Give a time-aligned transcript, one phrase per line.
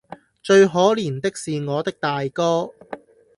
[0.41, 2.71] 最可憐的是我的大哥，